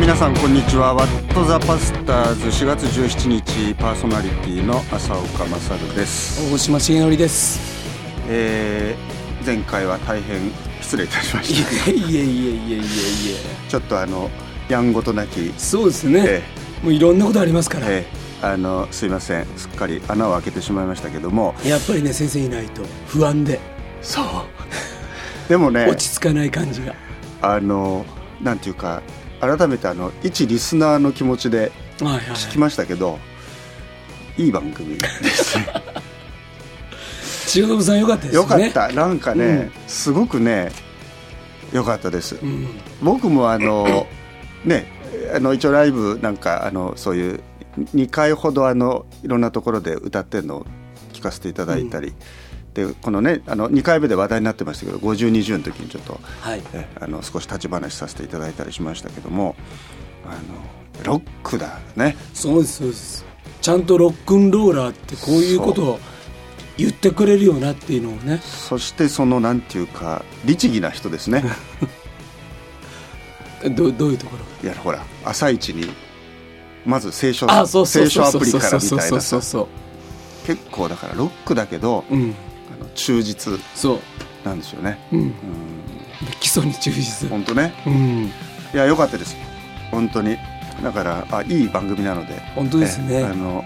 [0.00, 0.94] 皆さんこんにちは。
[0.94, 7.60] ワットザパスターズ4月17日パーソナリティの浅岡勝です、大島重則です。
[8.26, 10.50] えー、前回は大変
[10.80, 11.90] 失礼いたしました。
[11.90, 12.80] いえいえいえいえいえいえ。
[13.68, 14.30] ちょっとあの
[14.70, 15.52] やんごとなき。
[15.58, 16.24] そうですね。
[16.26, 16.42] え
[16.82, 17.86] もういろんなことありますから。
[17.90, 19.46] えー、あのすいません。
[19.58, 21.54] すっかり穴を開けてしまいましたけども。
[21.62, 23.60] やっぱりね先生いないと不安で。
[24.00, 24.24] そう。
[25.46, 25.84] でもね。
[25.84, 26.94] 落ち着かない感じが。
[27.42, 28.06] あの
[28.42, 29.02] なんていうか
[29.40, 31.72] 改めてあの一リスナーの気持ちで。
[32.00, 33.18] 聞きましたけど、
[34.38, 35.66] いい番組ですね
[37.46, 38.36] 千代信さんよかったですね。
[38.36, 40.70] よかったなんかね、うんすごくね
[41.72, 42.68] よかったです、うん。
[43.02, 44.06] 僕もあの
[44.64, 44.86] ね
[45.34, 47.40] あの一応ライブなんかあのそういう
[47.94, 50.66] 2回ほどあのいろんなところで歌ってるのを
[51.12, 52.14] 聞かせていただいたり、
[52.74, 56.62] でこのねあの2回目で話題になってましたけど5020の時にちょっとはい。
[56.72, 59.56] えあの少し立ち話させていただいたりしましたけども
[60.24, 60.28] あ
[61.02, 63.24] のロックだねそうですそうです。
[63.60, 65.98] ちゃんとロックンローラーってこういうことを
[66.78, 68.40] 言ってくれるよなっていうのをね。
[68.42, 71.44] そしてそのなんていうか律儀な人ですね
[73.76, 74.68] どどういうところ？
[74.68, 75.90] いやほら朝一に
[76.86, 79.66] まず聖書あそうそう聖書アプリそうそうからみたいなそうそうそうさそう。
[80.46, 82.34] 結構だからロックだけどうん。
[82.94, 83.98] 忠実そう。
[84.44, 85.20] なんですよねうん。
[85.20, 85.34] うん
[86.38, 87.28] 基礎に忠実。
[87.28, 88.30] 本当ねうん。
[88.74, 89.36] いや良かったです
[89.90, 90.36] 本当に
[90.82, 93.64] だからあいい番組なので本当ですねえあの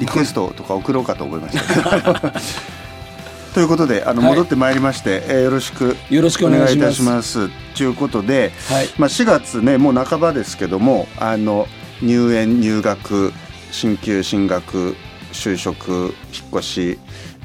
[0.00, 2.32] リクエストとか送ろうかと思いました
[3.52, 6.50] ということであのはい戻ってまいりまして、えーよろしくよろしくお。
[6.50, 8.88] 願いいたしますということで、はい。
[8.96, 11.68] まあ、4月ねもう半ばですけどもあの
[12.00, 13.32] 入園入学
[13.70, 14.96] 進級進学
[15.32, 16.12] 就職引っ
[16.60, 16.98] 越し、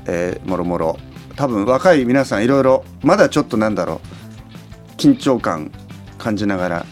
[0.08, 0.98] えーもろもろ
[1.36, 5.72] 多分若い皆さんいろいろまだちょっとなんだろう緊張感
[6.18, 6.86] 感じながら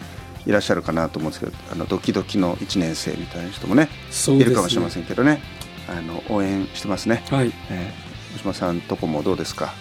[0.46, 3.88] いらっしゃるかなと思うんですけどあのドキドキの1年生みたいな人もね
[4.28, 4.34] ね。
[4.36, 5.42] いるかもしれませんけどね。
[5.88, 7.24] あの応援してますね。
[7.30, 7.52] はい。
[7.70, 9.72] えー大島さんとこもどうですか？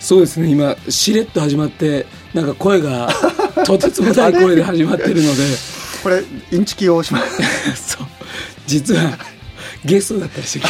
[0.00, 0.48] そうですね。
[0.50, 2.04] 今しれっと始まって
[2.34, 3.08] なんか声が
[3.64, 5.42] とてつもない声で始まってるので。
[6.02, 6.22] これ
[6.52, 7.18] インチキ大島
[7.76, 8.06] そう。
[8.66, 9.16] 実は
[9.84, 10.68] ゲストだったりして今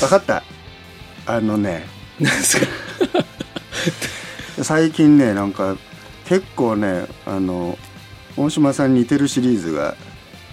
[0.00, 0.42] 分かった
[1.26, 1.86] あのね。
[4.62, 5.76] 最近ねなんか
[6.26, 7.76] 結構ねあの
[8.36, 9.96] 大島さんに似てるシリーズが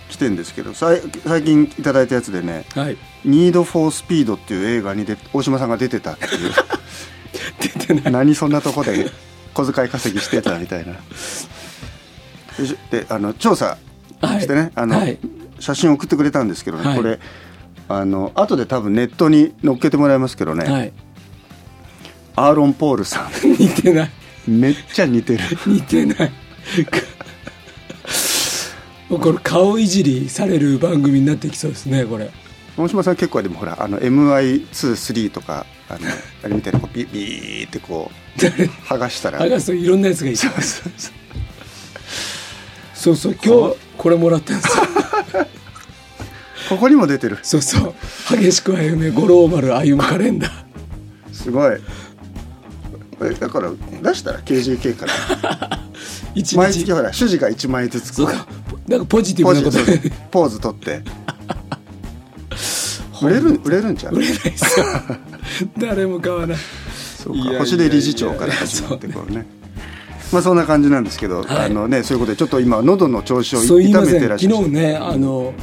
[0.10, 6.52] 来てんですけどさい最近いただいたやつでねはい「ニード・フォー・スピード」っていう映画にで大島さんが出てたっていう。
[7.62, 8.12] 出てない。
[8.12, 9.10] 何そんなとこで
[9.54, 10.94] 小遣い稼ぎしてたみたいな。
[12.90, 13.78] であの調査
[14.22, 15.18] はいしてね、あのはい。
[15.60, 16.98] 写真送ってくれたんですけどね、はい。
[16.98, 17.20] これ
[17.98, 20.94] あの後で多分ネットに載っけてもらいますけどね、はい。
[22.36, 24.10] アーロン・ポールさ 似てない。
[24.50, 25.44] んめっちゃ似てる。
[25.68, 26.32] 似てない。
[29.10, 32.30] も うこれ顔いじりされる番組になってきそうですねこれ。
[32.78, 36.00] 大島さん結構でもほらあの MI23 とかあの
[36.44, 39.40] あれみたいなこうビビーってこう剥がしたら。
[39.40, 40.38] 剥がすといろんなやつがいて。
[40.38, 41.14] そうそうそう。
[43.02, 44.84] そうそう今日これもらったんですよ
[46.72, 47.38] ここにも出てる。
[47.44, 47.94] そうそう。
[48.38, 50.52] 激しく歩め五郎丸歩むカレンダー。
[51.34, 51.78] すごい。
[53.24, 53.72] えだから
[54.02, 55.12] 出したら KGK から。
[56.34, 58.48] 一毎月日ほら主事が1枚ずつそうか。
[58.88, 59.78] なんかポジティブなこと。
[60.32, 61.02] ポーズ取って。
[63.22, 64.14] 売れる売れるんちゃう？
[64.16, 64.86] 売れないですよ。
[65.78, 66.58] 誰も買わない。
[67.18, 67.60] そうか。
[67.60, 69.46] 星出理事長から始まってこうね。
[70.32, 71.66] まあそんな感じなんですけど、はい。
[71.66, 74.56] あのねそういうことでちょっと今喉の調子を痛めてらっしゃる。
[74.56, 75.54] 昨日ねあの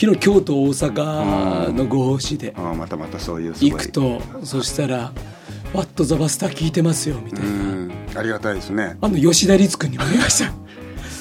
[0.00, 5.12] 昨日京都大阪のご奉仕でまたまたそういう行くとそしたら
[5.74, 7.92] 「ワット・ザ・バスター聞いてますよ」みたいうな、ん。
[8.14, 8.96] ありがたいですね。
[9.00, 10.52] あの吉田律君にも会いました。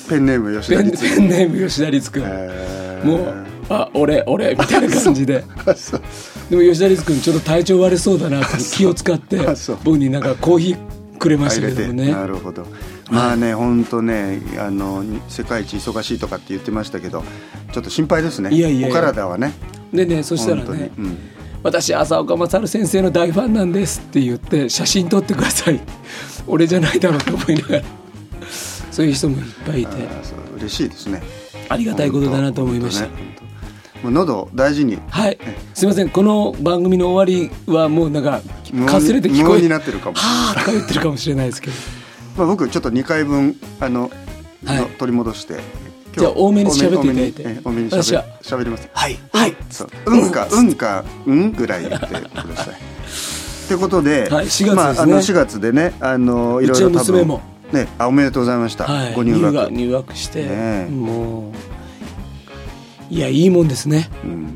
[0.07, 2.23] ペンネーム吉田律ペンネーム吉田律君。
[2.23, 3.05] へー。
[3.05, 5.43] もう「あ俺俺」みたいな感じで。
[6.51, 9.39] でも吉田律君ちょっと体調悪そうだなって気を使って
[9.83, 12.11] 僕になんかコーヒーくれましたけどもね。
[12.11, 12.67] なるほど
[13.11, 17.23] まあね本当ねあの世界一忙しいとかって言ってましたけど
[17.71, 18.49] ちょっと心配ですね。
[18.51, 19.53] いやいやお体はね。
[19.93, 21.17] でねそしたらねうん。
[21.63, 25.79] 私浅岡勝先生の大ファンなんですって言って写真撮ってください。
[26.47, 27.83] 俺じゃないだろうと思いながら。
[28.91, 29.91] そういう人もいっぱいいて。
[30.57, 31.21] 嬉しいですね。
[31.69, 33.05] ありがたいことだなと思いました、
[34.01, 34.97] もう喉大事に。
[35.09, 35.37] はい。
[35.73, 36.09] すいません。
[36.09, 38.41] この番組の終わりはもうなんか
[38.85, 40.15] かすれて聞無音にこえなってるかも。
[40.15, 41.73] はあとか言ってるかもしれないですけど
[42.37, 44.11] まあ僕ちょっと2回分あの、
[44.65, 44.77] はい。
[44.81, 45.59] の取り戻して
[46.17, 47.61] じゃあ多めに喋っていただいて。
[47.63, 49.19] 多めに喋喋りますはい。
[49.31, 49.55] はい。
[49.69, 49.89] そう。
[50.05, 50.73] うんかうん。
[50.73, 52.75] かうんぐらい言ってください。
[53.67, 54.73] ということで、はい4月ですね。
[54.73, 57.39] まあ、あの4月でねあのいうろいろ多分
[57.71, 59.71] ねあおめでとうございました、はい、ご入学。
[59.71, 60.87] 入学して、ねえ。
[60.89, 64.09] もういやいいもんですね。
[64.23, 64.53] うん、やっ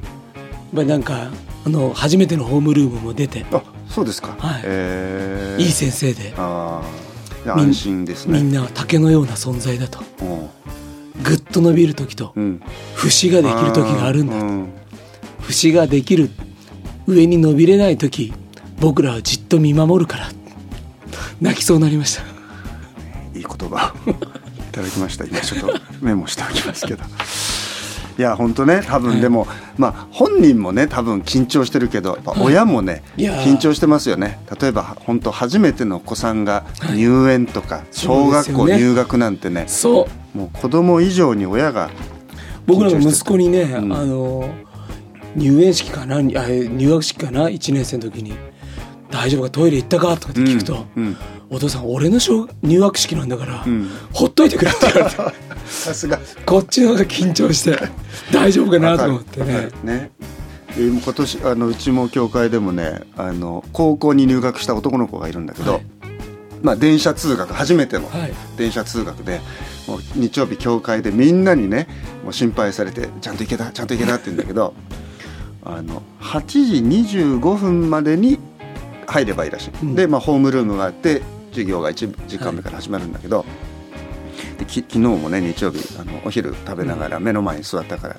[0.75, 1.29] ぱりなんか
[1.65, 3.45] あの初めてのホームルームも出て。
[3.51, 4.61] あそうですか、はい。
[4.63, 5.57] え。
[5.59, 6.33] ーいい先生で。
[6.37, 7.10] あー。
[7.10, 7.10] でみん
[7.45, 8.41] 安心ですね。
[8.41, 9.99] みんなは竹のような存在だと。
[10.21, 10.49] うん。
[11.23, 12.61] ぐっと伸びる時とうん。
[12.95, 14.45] 節ができる時があるんだと。
[14.45, 14.69] うん。
[15.41, 16.29] 節ができる
[17.07, 18.33] 上に伸びれない時
[18.79, 20.29] 僕らはじっと見守るから。
[21.41, 22.21] 泣きそうになりました。
[23.37, 24.13] いい言葉を い
[24.71, 25.25] ただきました。
[25.25, 27.03] 今ちょっとメモしておきますけど
[28.17, 29.47] いや本当ね多分でも、
[29.77, 34.39] まあ本人もね多分緊張してるけど親もね、緊張してますよね。
[34.59, 40.37] 例えば本当初めてのお子さんが入園とか、小学校入学なんてねそう。
[40.37, 41.89] もう子供以上に親が
[42.67, 43.75] 僕らの息子にね、ん。
[43.75, 44.49] あの
[45.35, 48.33] 入園式かなあ入学式かな？1年生の時に
[49.09, 49.49] 「大丈夫か？
[49.49, 51.03] トイレ行ったか?」とかって聞くと「うん。
[51.03, 51.17] うん
[51.53, 53.89] お父さん俺の小入学式なんだから、ん。
[54.13, 55.21] ほっといてくれ」って言われて。
[55.67, 56.17] さすが。
[56.45, 57.77] こっちの方が緊張して
[58.31, 59.67] 大丈夫かなと思ってね。
[59.83, 60.11] ね。
[60.77, 65.85] で今年あのうちも教会でもねあの高校に入学した男の子がいるんだけど、はい。
[66.63, 68.33] まあ、電車通学初めてのはい。
[68.55, 69.41] 電車通学で
[69.87, 71.87] もう日曜日教会でみんなにね
[72.23, 74.73] もう心配されて「ちゃんと行けたちゃんと行けた」って言うんだけど
[75.65, 78.39] あの8時25分までに
[79.05, 79.95] 入ればいいらしい、うん。
[79.95, 81.21] で、まあ、ホームルームがあって
[81.51, 83.45] 授業が1時間目から始まるんだけど、
[84.57, 88.17] でき昨日もね日曜日あのお昼食べながら目の前に座ったから、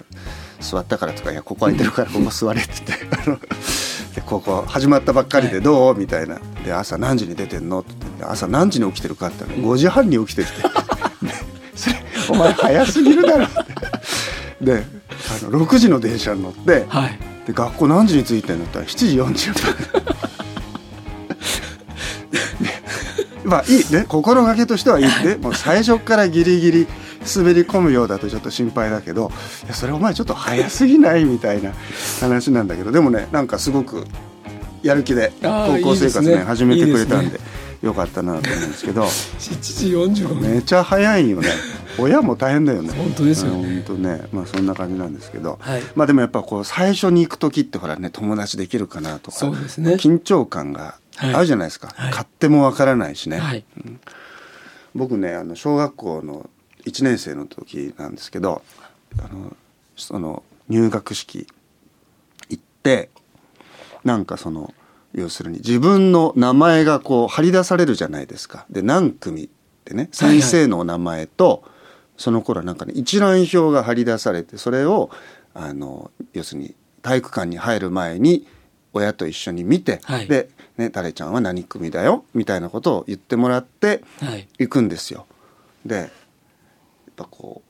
[0.60, 6.38] 座ったからとか「いやここ空いてるからここ座れ」って言ってあのでここ始まったばっかりでどう、みたいな。
[6.64, 7.80] で朝何時に出てんの？
[7.80, 10.62] って言って朝何時に起きてるかって言ったら5時半に起きてるって。
[11.26, 11.34] で
[11.74, 11.96] それ
[12.28, 14.64] お前早すぎるだろって。
[14.64, 14.84] で
[15.44, 17.18] あの6時の電車に乗ってはい。
[17.46, 20.02] で学校何時に着いてんのって言ったら7時40分
[23.52, 24.06] まあいいね。
[24.08, 25.36] 心がけとしてはいいね。
[25.36, 26.86] もう最初からギリギリ
[27.36, 29.30] 滑り込むようだとちょっと心配だけど
[29.64, 31.72] いやそれお前ちょっと早すぎないみたいな
[32.20, 34.06] 話なんだけどでもねなんかすごく
[34.82, 36.42] やる気で高校生活ねね。
[36.42, 37.40] 始めてくれたんでいいで
[37.82, 39.02] よかったなと思うんですけど。
[39.02, 41.48] 7時45分、めちゃ早いよね。
[41.98, 42.92] 親も大変だよね。
[42.94, 43.58] 本当ですよね。
[43.58, 44.22] うん本当ね。
[44.32, 45.82] まあそんな感じなんですけど、はい。
[45.96, 49.94] まあでもやっぱこう最初に行く時ってほらね友達できるかなとかそうですね。
[49.94, 52.12] 緊張感があるじゃないですか、はい。
[52.12, 53.64] 買ってもわからないしね、はい。
[54.94, 56.48] 僕ねあの小学校の
[56.84, 58.62] 1年生の時なんですけど
[59.18, 59.56] あの
[59.96, 61.46] その入学式
[62.48, 63.10] 行って
[64.04, 64.74] なんかその
[65.14, 68.66] 要するに自分の名前がこう張り出されるじゃないですか。
[68.70, 69.48] で何組っ
[69.84, 71.64] てね先生のお名前と、
[72.16, 75.10] その頃はなんかね一覧表が張り出されてそれを
[75.54, 78.46] あの要するに体育館に入る前に
[78.92, 80.26] 親と一緒に見て、はい。
[80.26, 84.48] で、ね「誰ちゃんは何組だよ」みたいなことを言ってもらってはい。
[84.58, 85.26] 行くんですよ。
[85.84, 86.08] でやっ
[87.16, 87.62] ぱこ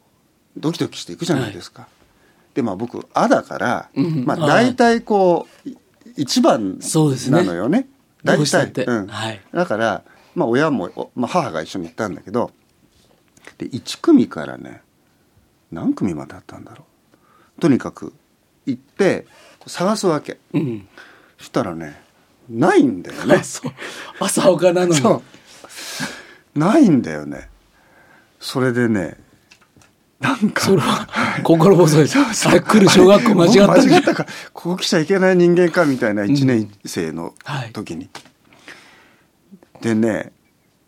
[0.56, 1.88] うドキドキしていくじゃないですか。
[2.54, 5.76] でまあ僕「あ」だから、うんまあはい大体こうい
[6.16, 6.78] 一番
[7.30, 7.88] なのよね。
[8.24, 8.84] ど大うしたって。
[8.84, 9.06] うん。
[9.06, 9.40] はい。
[9.52, 10.04] だから、
[10.34, 12.50] まあ、親も、おまあ、母が一緒に行ったんだけど
[13.58, 14.82] で1組からね
[15.70, 16.84] 何組まであったんだろ
[17.58, 17.60] う。
[17.60, 18.12] とにかく
[18.66, 19.26] 行って
[19.66, 20.38] 探すわけ。
[20.52, 20.88] うん。
[20.88, 21.11] そ
[21.42, 22.00] したらね
[22.48, 23.42] ないんだよね。
[24.20, 25.22] 朝岡なのに。
[26.54, 27.48] ないんだよね。
[28.40, 29.16] それでね
[30.20, 31.06] なんかそれは
[31.42, 32.00] 心細い。
[32.02, 34.26] ですあれ来る小学校間違った間違ったか。
[34.52, 37.72] ここ来ちゃいけない人間かみたいな1年生のはい。
[37.72, 38.08] 時に、
[39.80, 40.32] でね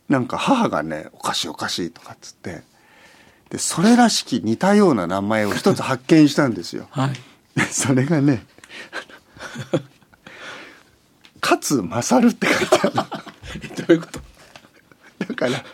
[0.09, 2.63] なんか母がねおかしいおかしいとかっつって。
[3.51, 6.89] でそれらしき似たような名前を一つ発見したんですよ。
[6.91, 7.13] はい。
[7.55, 8.45] でそれがね
[11.45, 12.93] 勝勝って書いてある。
[13.77, 14.21] どういうこと？
[15.29, 15.65] だから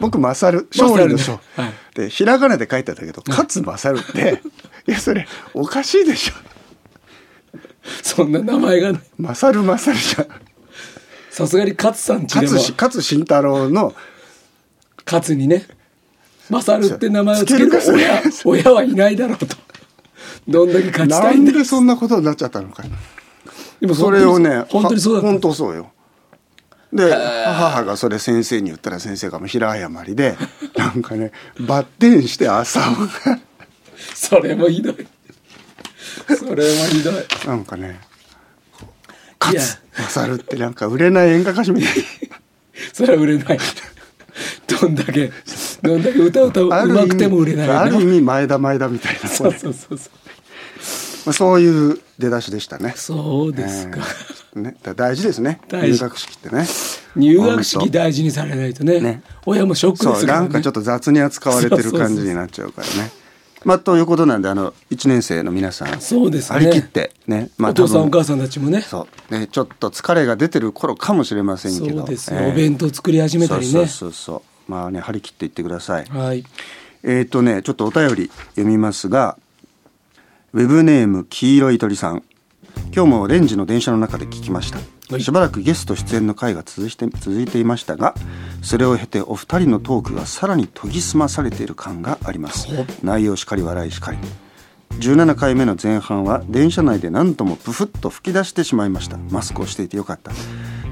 [0.00, 1.74] 僕勝 勝利の勝、勝ねはい。
[1.94, 4.42] でひらがなで書いてあったけど勝勝って
[4.86, 6.34] いやそれおかしいでしょ。
[8.02, 9.02] そんな名前がない。
[9.18, 10.26] 勝勝じゃん。
[11.30, 12.52] さすがに勝さんちでも。
[12.52, 13.94] 勝し勝慎太郎の
[15.04, 15.66] 勝にね。
[16.50, 19.46] 勝って名前をつけるか親親はいないだろうと。
[20.48, 22.84] どんだけ勝ちたないんでそんなことになっちゃったのか
[23.80, 25.92] でもそれをね本当にそうだは本当そうよ。
[26.92, 30.36] で母がそれ先生に言ったら先生がもう平謝りで
[30.76, 32.94] なんかねバッテンして朝を
[34.14, 35.06] それもひどい。
[36.36, 37.14] それもひどい。
[37.46, 38.00] なんかね
[39.50, 39.60] いや。
[39.60, 41.94] 勝勝ってなんか売れない演歌歌手みたい
[42.92, 43.58] それは売れない。
[44.66, 45.30] どんだけ
[45.82, 50.25] どんだけ歌う歌うなうまくても売れないある意味前田前田みたいなそうそうそうそう
[51.26, 52.94] まあそういう出だしでしたね。
[52.96, 53.98] そうですか、
[54.54, 55.60] えーね、だ大事ですね。
[55.70, 56.66] 入学式ってね。
[57.16, 59.00] 入学式大事にされないとね。
[59.00, 59.22] ね。
[59.44, 63.10] 親もショックですね、なんかちょっと雑に扱われてる感じになっちゃうからね。
[63.64, 66.60] まあということなんであの1年生の皆さんそうですね。
[66.60, 68.82] 張り切ってね、まあ、お父さんお母さんたちもね。
[68.82, 69.34] そう。
[69.34, 71.98] ねちょっと疲れが出てる頃かもしれませんけど。
[71.98, 73.72] そうですよ、ええお弁当作り始めたりね。
[73.72, 74.70] そうそうそう。
[74.70, 76.04] まあね張り切っていってください。
[76.04, 76.44] はい。
[77.02, 79.36] えっ、とねちょっとお便り読みますが
[80.56, 82.22] ウェブネーム黄色い鳥さん。
[82.90, 84.78] 今日もレンジの電車の中で聞きました、
[85.10, 85.20] はい。
[85.20, 88.14] しばらくゲスト出演の回が続いて続いていましたが
[88.62, 92.74] それを経てお二人のトークがさらに研ぎ澄まされている感があります。
[92.74, 94.18] ほ内容しかり笑いしかり。
[94.98, 99.18] 17回目の前半は電車内で何ともプフッと吹き出してしまいました。
[99.30, 100.32] マスクをしていてよかった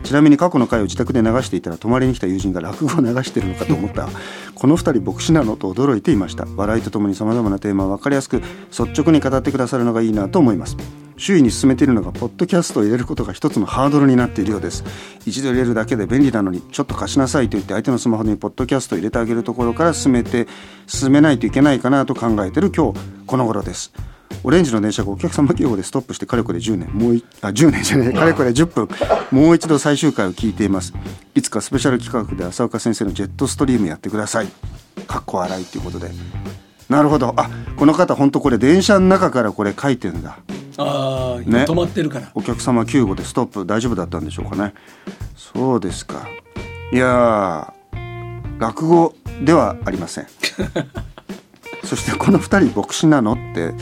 [0.05, 4.09] ちなみに過去の回を自宅で流していたら泊まりに来た友人が落語を流しているのかと思った。
[4.55, 10.77] この二人牧師なのと驚いていました笑いとともにさまざまなテーマを分かりやすく率直に語ってくださるのがいいなと思います。
[11.17, 14.85] 周囲に進めているのがポッドキャストを入れることが一つのハードルになっているようです。
[15.27, 20.47] 一度入れるだけで便利なのにちょっと貸しなさいと言って相手のスマホにポッドキャストを入れてあげるところから進めて
[20.87, 23.93] 進めないといけないかなと考えている今日この頃です
[24.45, 28.13] オレンジの電車がお客様警報でストップしてかれこれ10年もういあ10年じゃない。
[28.13, 28.89] かれこれ10分。
[29.31, 30.93] もう一度最終回を聞いています。
[31.35, 34.49] いつかスペシャル企画で浅岡先生のジェットストリームやってください。
[35.07, 36.11] かっこ笑いということで。
[36.89, 37.33] なるほど。
[37.37, 40.39] あこの方本当これ電車の中からこれ書いてんだ。
[40.77, 41.65] ああ、ね。
[41.65, 42.31] 止まってるから。
[42.35, 43.65] お客様救護でストップ。
[43.65, 44.75] 大丈夫だったんでしょうかね。
[45.37, 46.29] そうですか。
[46.93, 50.27] いやー落語ではありません。
[51.85, 53.75] そしてこの二人牧師なのって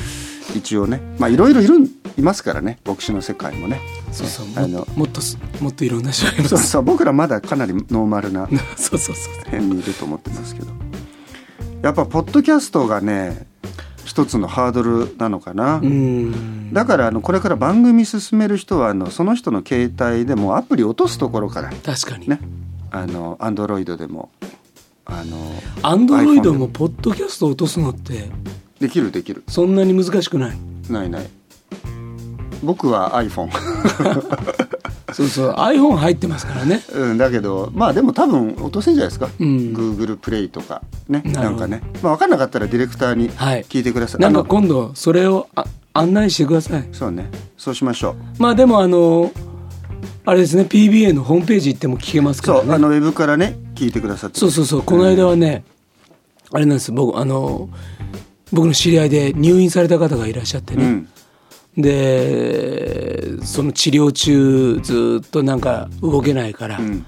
[0.55, 1.01] 一応ね。
[1.19, 2.79] まあいろいろいるんいますからね。
[2.85, 3.81] 牧師の世界もね。
[4.13, 4.47] そうそう。
[4.57, 6.49] あのももっとすもっといろんな人がいます。
[6.49, 6.83] そうそう。
[6.83, 8.47] 僕らまだかなりノーマルな
[9.47, 10.69] 辺にいると思ってますけど。
[11.83, 13.47] やっぱポッドキャストがね
[14.05, 16.73] 一つのハードルなのかな、うん。
[16.73, 22.29] だからあのこれから番組進める人はあのその人の携帯でもアプリ落とすところから確かに。
[22.29, 22.41] ね。
[22.91, 24.31] あのアンドロイドでも
[25.05, 25.37] あの
[25.83, 28.31] アンドロイドもポッドキャストを落とすのって
[28.83, 29.43] できるできる。
[29.49, 30.59] そんなに難しくない？
[30.91, 31.27] ないない。
[32.63, 33.51] 僕は iPhone
[35.13, 35.51] そうそう。
[35.55, 36.83] iPhone 入ってますからね。
[36.95, 39.47] うんだけどまあでも多分落とせんじゃないですか、うん。
[39.75, 43.65] Google プレイとかねなんかね、まあ、分かんなかったらディレクターにはい。
[43.69, 46.89] 聞いてください、なんか今度それをあ案内してください。
[46.93, 47.31] そうね。
[47.59, 48.43] そうしましょう。
[48.43, 49.31] まあでもあの
[50.25, 54.39] あれですね PBA のホームページ行っても聞けますかそう、らねあのウェブからね聞いてくださって。
[54.41, 54.83] そうそうそう。
[54.83, 55.65] この間はね
[56.53, 56.91] あれなんです。
[56.93, 57.69] 僕あの
[58.53, 61.09] 僕の知り合いで入院された方がいらっしゃってね、うん。
[61.77, 67.07] でその治療中ずっとなんか動けないから、うん。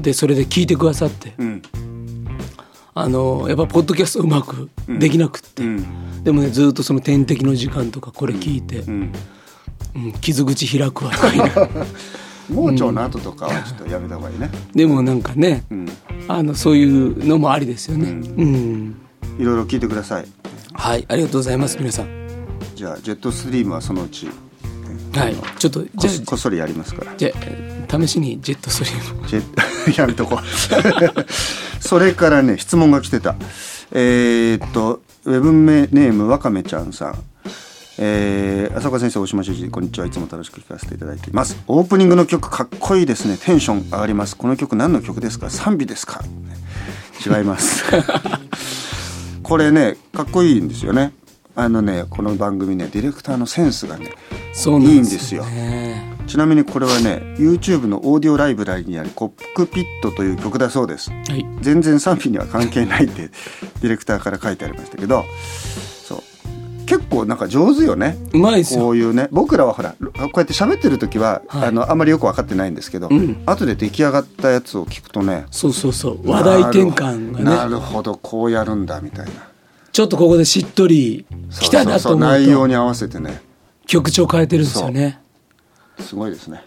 [0.00, 1.34] でそれで聞いてくださって。
[1.38, 1.62] うん。
[2.96, 6.24] あのやっぱポッドキャストうまくできなくって、うん。
[6.24, 8.84] でもねずっとその点滴の時間とかこれ聞いて、
[10.20, 11.48] 傷口開くわとか言いな。
[11.48, 11.86] が ら
[12.50, 14.50] 盲腸の後とかはちょっとやめた方がいいね。
[14.74, 15.88] でもなんかねうん。
[16.28, 18.10] あのそういうのもありですよね。
[18.10, 18.96] うん、
[19.38, 20.26] いろいろ聞いてください
[20.74, 22.28] はいありがとうございます皆さん。
[22.74, 24.28] じゃあジェットストリームはそのうち
[25.14, 27.14] はいちょっとこじゃあこっそりやりますから。
[27.16, 27.30] じゃ
[27.92, 29.28] あ試しにジェットストリーム。
[29.28, 29.42] ジェ
[29.94, 30.44] ッ やめとこう。
[31.82, 33.36] それからね質問が来てた。
[33.92, 37.14] えーっとウェブネームわかめちゃんさん。
[37.96, 40.06] えー、浅岡先生大島主治こんにちは。
[40.06, 41.56] いつも楽しく聞かせていただいています。
[41.68, 43.38] オープニングの曲かっこいいですね。
[43.40, 44.36] テンション上がります。
[44.36, 45.48] この曲何の曲ですか？
[45.48, 46.20] 賛美ですか？
[47.24, 47.84] 違います
[49.44, 51.12] これねかっこいいんですよね。
[51.54, 54.10] あのねこの番組ねディレクターのセンスがね
[54.52, 55.44] そうなんですよ
[56.26, 61.10] ちなみにこれはね YouTube のオーディオライブラリにあるコックピットという曲だそうです。
[61.10, 61.46] はい。
[61.60, 65.24] 全然賛否には関係ないってディレクターから書いてありましたけど
[66.86, 68.16] 結構なんか上手よね。
[68.32, 68.80] うまいですよ。
[68.80, 69.28] こういうね。
[69.30, 69.96] 僕らはほらこ
[70.34, 71.68] うやって喋ってる時は、はい。
[71.68, 73.42] あのあんまりよく分かってないんですけど、うん。
[73.46, 76.30] 後で出来上がったやつを聞くとねそうそうそう。
[76.30, 77.70] 話題転換ながね。
[77.74, 79.32] るほどこうやるんだみたいな。
[79.92, 81.24] ちょっとここでしっとり
[81.60, 82.26] きたなと思うと。
[82.26, 83.40] 内容に合わせてね。
[83.86, 85.20] 曲調変えてるんですよね。
[86.00, 86.62] すごいですね。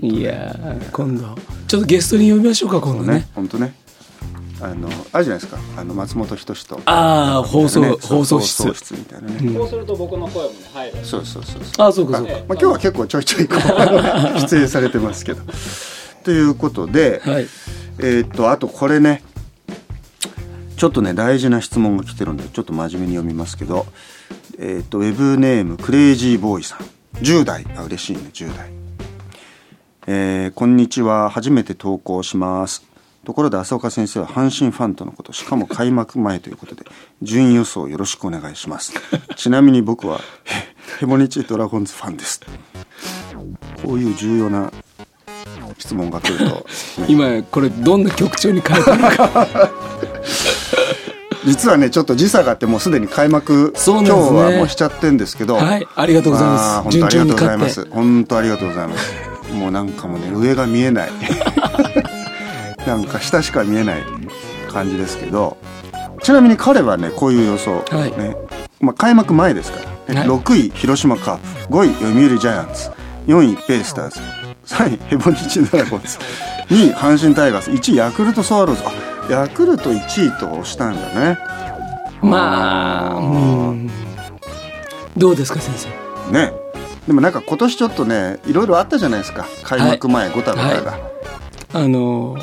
[0.00, 1.36] いやー今度。
[1.66, 3.18] ちょっとゲストに呼びましょうか今度ね。
[3.18, 3.28] ね。
[3.34, 3.74] 本当ね
[4.60, 5.58] あのあるじゃないですか。
[5.76, 6.80] あの松本人志と。
[6.84, 8.62] ああ放送、ね放送室。
[8.64, 11.04] 放送室みたいなね、こうすると僕の声もね入る。
[11.04, 11.84] そうそうそうそう。
[11.84, 12.32] ああそうかそうか。
[12.32, 15.42] まあ、今日は結構ちょいちょいこう 出演されてますけど。
[16.24, 17.46] ということで、はい。
[18.00, 19.22] えーっとあとこれね。
[20.76, 23.86] ちょっとね大事な質問が来てるんでちょっと真面目に読みますけど、
[24.58, 26.78] えーっとウェブネームクレイジーボーイさん。
[27.22, 28.70] 10代あ嬉しいね10代、
[30.06, 31.30] えーこんにちは。
[31.30, 32.84] 初めて投稿します
[33.28, 36.86] ところで浅岡先生は阪神ファンとのことしかも開幕前ということで
[37.20, 38.94] 順位予想よろしくお願いします。
[39.36, 40.64] ちなみに僕はヘ
[41.00, 42.40] ヘボニチドラゴンズファンです。
[43.84, 44.72] こういう重要な
[45.76, 46.66] 質問が来ると
[47.06, 49.70] 今これどんな曲調に変えたのか。
[51.44, 53.80] 実はねちょっと時差があってもうすでに開幕、ね。
[53.86, 55.56] 今日はもうしちゃってんですけど。
[55.56, 56.80] はいありがとうございます。
[56.80, 57.88] 本当ありがとうございます。
[57.90, 59.12] 本当ありがとうございます。
[59.52, 61.10] もうなんかもうね上が見えない
[62.88, 64.02] なんか下しか見えない
[64.72, 65.58] 感じですけど
[66.22, 68.18] ちなみに彼はねこういう予想、はい。
[68.18, 68.34] ね
[68.80, 70.28] まあ、開幕前ですから、ねはい。
[70.28, 71.74] 6位広島カープ。
[71.74, 72.90] 5位読売ジャイアンツ。
[73.26, 74.20] 4位ベイスターズ。
[74.66, 76.18] 3位ヘボニチドラゴンズ。
[76.74, 77.70] 2位阪神タイガース。
[77.70, 78.82] 1位ヤクルトスワローズ。
[78.86, 81.38] あヤクルト1位と押したんだね。
[82.22, 83.22] まあう
[83.74, 83.90] ん。
[85.16, 86.32] どうですか先生？
[86.32, 86.52] ね。
[87.06, 89.46] でもなんか今年ちょっとねいろいろあったじゃないですか。
[89.62, 90.98] 開幕前ごたごたが、
[91.72, 92.36] あの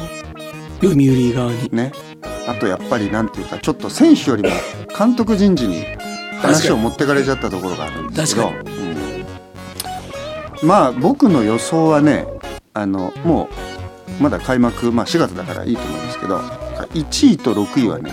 [0.82, 1.70] 読売側に。
[1.72, 1.92] ね。
[2.48, 4.50] あとやっぱりなんていうかちょっと選手よりも
[4.98, 5.84] 監督人事に
[6.40, 8.70] 話を持ってかれちゃったところがあるんですけど、確
[10.62, 10.68] うん。
[10.68, 12.26] まあ僕の予想はね
[12.74, 13.50] あのも
[14.20, 18.12] うまだ開幕、まあ、4月だからいいと思うんですけど1位と6位はね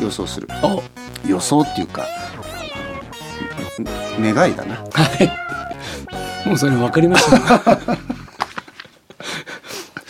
[0.00, 0.48] 予想する。
[0.62, 0.82] お
[1.26, 2.02] 予想っていうか
[4.20, 4.76] ん願いだな。
[4.76, 4.84] は
[5.24, 5.42] い。
[6.48, 7.78] もうそれ分かりました、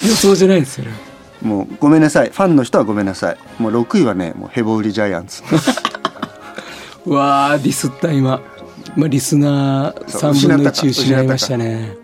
[0.06, 1.12] 予想じゃないですよね
[1.42, 2.30] もうごめんなさい。
[2.30, 3.37] ファンの人はごめんなさい。
[3.58, 5.42] もう6位はねもうヘボ売りジャイアンツ。
[7.04, 8.40] うわーディスった今、
[8.96, 11.96] まあ、リスナーそう3分の1失いましたね。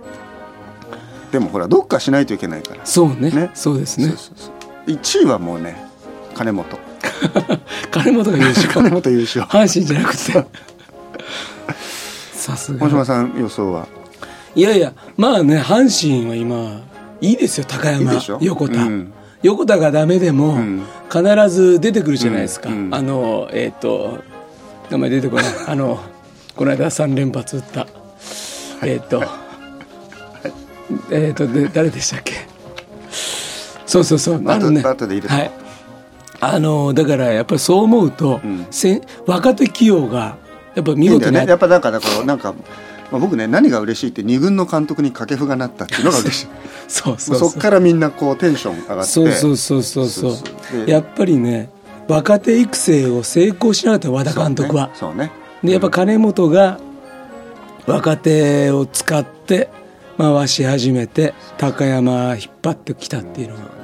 [1.31, 2.81] でもほらどっかしないといけないから。
[2.85, 3.31] そうね。
[3.31, 3.51] ね。
[3.55, 4.09] そうですね。
[4.09, 4.51] そうそうそ
[4.87, 4.91] う。
[4.91, 5.77] 1位はもうね
[6.35, 6.79] 金本。
[7.91, 8.69] 金本が優勝。
[8.75, 9.45] 金本優勝。
[9.45, 10.47] 阪神じゃなくて。
[12.33, 13.87] さす本島がさん予想は？
[14.55, 16.81] いやいやまあね阪神は今
[17.21, 20.83] いいですよ高山横田、うん横田がダメでも、うん。
[21.11, 22.95] 必ず出てくるじゃないですか、うんうん。
[22.95, 24.19] あのえっ、と
[24.91, 25.45] 名前出てこない。
[25.67, 26.01] あの
[26.55, 27.87] この間3連発打った、
[28.83, 29.23] えっ、と、
[31.11, 32.35] えっ、とで誰でしたっけ？
[33.87, 34.43] そうそうそう。
[34.47, 34.93] あのねは
[35.39, 35.51] い。
[36.41, 38.67] あのだからやっぱりそう思うと、ん。
[38.71, 40.37] せ若手起用が
[40.75, 41.47] やっぱ見事にね。
[41.49, 42.55] やっぱなんかだからなんか、
[43.11, 46.49] まあ、僕ね何が嬉しいって二軍の監督に掛布がなったっていうのが嬉しい。
[46.89, 47.37] そうもそう。
[47.37, 49.05] うそっからみんなこうテンション上がって。
[49.05, 50.91] そうそうそうそうそう。
[50.91, 51.71] やっぱりね
[52.09, 55.31] 若手育成を成功しなかった和田監督は、そうね。
[55.63, 56.79] でやっぱ金本が
[57.87, 59.71] 若手を使って
[60.19, 63.78] 回し始めて高山引っ張ってきたっていうのが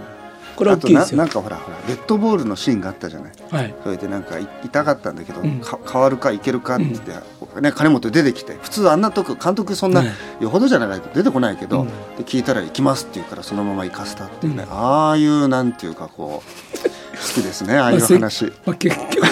[0.56, 1.18] これはあとな大きいですよ。
[1.18, 3.32] なんかほらほらデッドボールのシーンがあったじゃない。
[3.50, 3.74] はい。
[3.82, 5.60] それでなんかい痛かったんだけど、うん。
[5.60, 11.88] か変わるかいけるかって言って、ね、金本出てきて普通あんなとこ監督そんな、ねよほどじゃないと出てこないけど、うん。
[11.88, 14.72] で聞いたら行きますって言うからそのまま行かせたっていうね、うん。
[14.72, 16.76] ああいうなんていうかこう
[17.16, 19.26] 好きですねああいう話、まあ、結局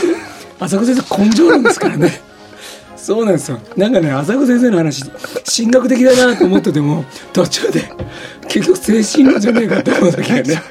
[0.61, 2.21] 浅子先生根性論ですからね。
[2.97, 3.59] そうなんですよ。
[3.77, 5.05] なんかね浅子先生の話
[5.45, 7.91] 進学的だなと思ってても途中で
[8.49, 10.63] 結局精神論じゃねえかって思う時がね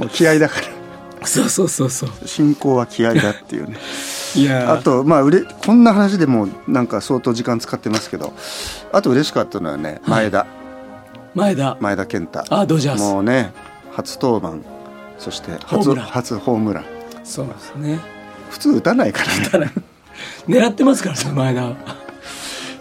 [0.00, 1.26] もう気合だから。
[1.26, 2.26] そうそうそうそう。
[2.26, 3.76] 進行は気合だっていうね。
[4.34, 4.74] いや。
[4.74, 8.32] ーあとまあうれこんな話でもなんか相当時間使ってますけど
[8.92, 10.46] あと嬉しかったのはね前田、
[11.34, 11.76] 前田。
[11.80, 12.42] 前田健太。
[12.48, 13.00] あドジャース。
[13.00, 13.52] もうね
[13.92, 14.66] 初登板。
[15.18, 16.06] そして初ホームラン。
[16.06, 16.84] 初ホームラン。
[17.24, 18.00] そうですね。
[18.50, 19.72] 普通打たないからね。
[20.48, 21.76] 狙ってますからね前田は。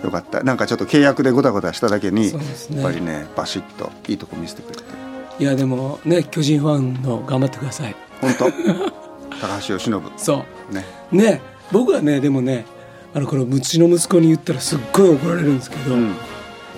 [0.04, 0.42] よかった。
[0.44, 2.40] なんかちょっと契約でごたごたしただけに、ね。
[2.76, 5.09] やっぱりねバシッといいとこ見せてくれて
[5.40, 7.96] いやでもね巨人ファンの頑張ってください。
[8.22, 8.46] 本当？
[9.40, 10.02] 高橋由伸。
[10.18, 11.16] そねう。
[11.16, 11.42] ね。
[11.72, 12.66] 僕はねでもね
[13.14, 16.16] あのこれうちの息子に言ったらすっごい怒られるんですけど、うん。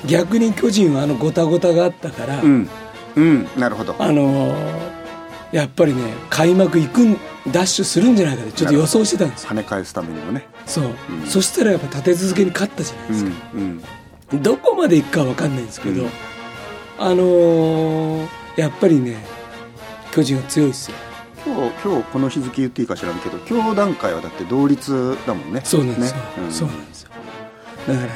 [0.05, 2.69] 逆に巨人はあのごたごたがあったから、うん。
[3.15, 3.95] うんなるほど。
[3.97, 4.91] あのー
[5.51, 7.17] やっぱりね開幕行くん
[7.51, 9.49] ダッシュするんじゃないかってちょっと予想してたんですよ。
[9.49, 10.45] 跳ね返すためにもね。
[10.65, 10.87] そう、う
[11.25, 11.27] ん。
[11.27, 13.31] そしたらやっぱ立て続けに勝ったじゃないですか、
[14.41, 16.09] どこまで行くかわかんないんですけど、うん。
[16.99, 19.17] あのーやっぱりね
[20.11, 20.97] 巨人は強いですよ。
[21.45, 25.61] 今日今日この日付言っていいか知らんけど今日段階はだって同率だもんね。
[25.63, 26.23] そうなんですよ、ね。
[26.37, 26.51] うん。
[26.51, 27.09] そうなんですよ。
[27.87, 28.11] だからね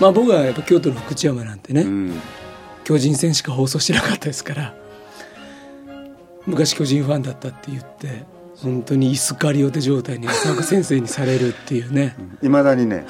[0.00, 2.20] まあ僕はやっぱ京都の福知山なんてね、うん。
[2.84, 4.74] 巨人戦しか放送してなかったですから
[6.46, 8.24] 昔巨人ファンだったって言って
[8.62, 12.16] 本当にイスカリオテ状態に浅岡先生にされるっていうね。
[12.42, 13.04] いまだにね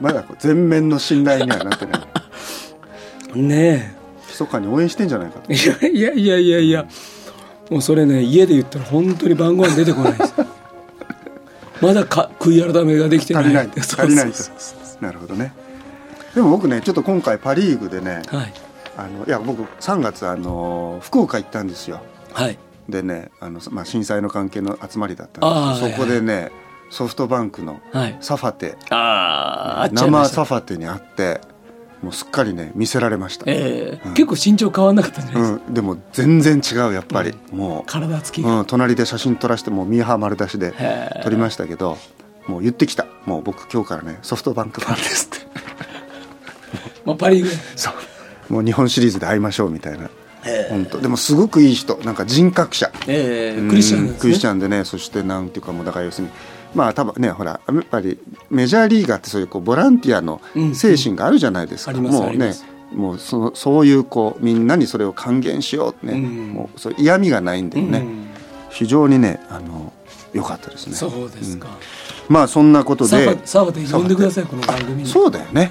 [0.00, 2.06] まだ全面の信頼にはなってな
[3.34, 3.34] い。
[3.42, 3.96] ね
[4.42, 5.52] 密かに応援してんじゃないかと。
[5.52, 6.86] えいやいやいやいやいや。
[7.70, 10.34] もうそれね家で言ったら本当に晩ご飯出てこないです。
[11.80, 13.44] まだか悔い改めができてない。
[13.44, 14.42] 足りない足りないと。
[15.00, 15.52] なるほどね。
[16.34, 18.52] でも僕ねちょっと今回パ・リーグでねはい。
[18.96, 22.00] あのいや僕3月あの福岡行ったんですよ。
[22.32, 22.58] はい。
[22.88, 26.50] でねあの、まあ、震災の関係の集まりだったんですけどそこでね、
[26.90, 28.16] ソフトバンクのはい。
[28.20, 28.76] サファテ。
[28.90, 30.44] あああっちゃいました。
[30.44, 31.40] 生サファテに会って
[32.04, 34.08] もうすっかりね見せられました、ええ。
[34.08, 34.14] うん。
[34.14, 40.74] 結構身長変わんなかったんじゃないですか、うん、でも全然違うやっぱり、もう、体つきが、うん、隣で写真撮らせてもうミーハー丸出しで
[41.22, 41.98] 撮りましたけど
[42.46, 43.06] もう言ってきた。
[43.24, 45.46] もう僕今日からねソフトバンクファンですって。
[47.06, 47.50] まあ、パ・リーグ。
[47.74, 47.90] そ
[48.50, 48.52] う。
[48.52, 50.10] もう日本シリーズで会いましょうみたいな。
[50.68, 51.00] 本当。
[51.00, 51.96] でもすごくいい人。
[52.04, 52.92] なんか人格者。
[53.06, 53.68] ええ。
[53.68, 54.10] クリスチャンですね。
[54.10, 54.18] うん。
[54.20, 56.32] クリスチャンでねそしてなんていうかもうだから要するに
[56.74, 58.18] まあ多分ねほらやっぱり
[58.50, 60.40] メジャーリーガーってそういうこうボランティアの
[60.74, 62.06] 精神があるじゃないですか、うん。
[62.06, 62.52] うんもうね
[62.92, 68.28] もうそのそういうこうみんなにそれを還元しようってね、うんもうそう嫌味がないんでね、うん
[68.70, 69.92] 非常にねあの
[70.32, 70.94] 良かったですね。
[70.94, 71.68] そうですか、
[72.28, 75.08] まあそんなことサでバサバで呼んでくださいこの番組に。
[75.08, 75.70] そうだよね。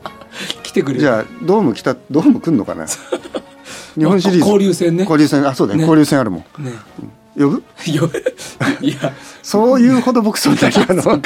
[0.62, 1.00] 来てくれる。
[1.00, 2.86] じゃあドーム来たドーム来んのかな？
[3.94, 4.40] 日本シリーズ。
[4.40, 5.02] 交流戦ね。
[5.02, 5.46] 交流戦。
[5.46, 5.80] あそうだね。
[5.80, 5.82] ね。
[5.84, 6.64] 交流戦あるもん。
[6.64, 6.72] ね
[7.36, 7.62] 呼ぶ？
[7.86, 8.10] よ
[8.80, 9.12] いや。
[9.42, 11.22] そういうほど僕そんなにあの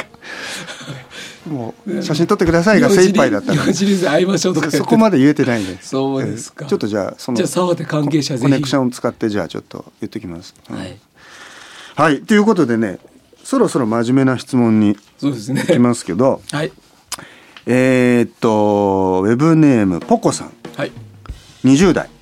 [1.47, 4.77] もう写真撮ってくださいが精一杯だった日本シリーズ会いましょうとか言って。
[4.79, 5.77] そこまで言えてないんで。
[5.81, 6.65] そうですか。
[6.65, 10.77] えーちょっとじゃあそのじゃあ沢手関係者コネクションを使ってじゃあちょっと言ってきます、うん。
[10.77, 10.97] はい。
[11.95, 12.99] はいということでね
[13.43, 15.61] そろそろ真面目な質問にそうですね。
[15.67, 16.41] 行きますけど。
[16.51, 16.71] はい。
[17.67, 20.51] えーっとウェブネームポコさん。
[20.75, 20.91] はい。
[21.63, 22.07] 20代。
[22.07, 22.14] あ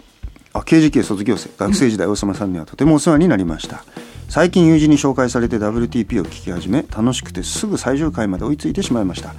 [0.61, 1.49] KGK 卒業生。
[1.57, 3.83] 学生時代大様さんにはとてもお世話になりました。
[4.29, 9.33] 最近友人に紹介されて WTP を聞き始め楽しくてすぐ最終回まで追いついてしまいました。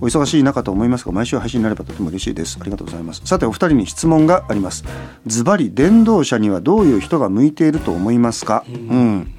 [0.00, 2.58] お忙しい中と思いますが毎週配信になればとても嬉しいです。
[2.60, 3.22] ありがとうございます。
[3.24, 4.84] さてお二人に質問があります。
[5.26, 8.64] ズバリ電動車にはどういう人が向いていると思いますか？
[8.68, 9.32] うん。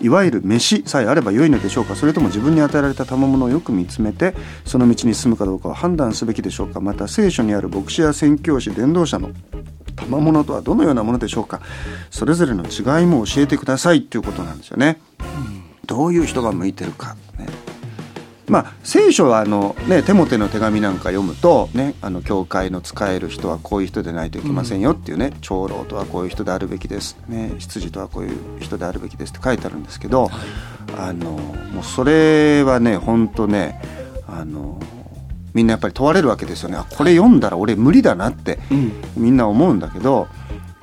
[0.00, 1.96] いわゆる飯さえあれば良いのでしょうか？
[1.96, 6.80] それとも自分に与えられた賜物をよく見つめてその道に進むかどうかを判断すべきでしょうか？
[6.80, 9.30] また聖書にある牧師や宣教師伝道者の
[9.96, 11.60] 賜物とはどのようなものでしょうか？
[12.10, 13.98] それぞれの違いも教えてください。
[13.98, 15.00] っていうことなんですよね、
[15.86, 17.46] どういう人が向いてるか、ね、
[18.48, 30.30] まあ聖書はあの、ね、テモテの手紙なんか読むと、ね、あの教会の使える人はこういう人でないといけませんよっていうね、長老とはこういう人であるべきです、ね、執事とはこういう人であるべきですって書いてあるんですけど、
[30.96, 33.80] あのもうそれはね本当ね
[34.26, 34.80] あの
[35.54, 36.76] みんなやっぱり問われるわけですよね。
[36.76, 38.92] あこれ読んだら俺無理だなってうん。
[39.16, 40.28] みんな思うんだけど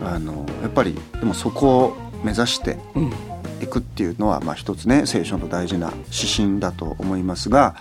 [0.02, 3.14] あのやっぱりでもそこを目指してうん。
[3.62, 7.76] いくっていうのはまあ一つね聖書の大事な指針だと思いますが